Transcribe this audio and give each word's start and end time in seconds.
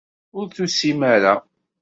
Ur 0.37 0.45
tusim 0.55 1.01
ara. 1.13 1.33